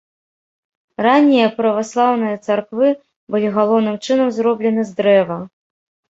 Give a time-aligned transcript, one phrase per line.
[1.05, 2.89] Раннія праваслаўныя царквы
[3.37, 5.41] былі галоўным чынам зроблены з дрэва.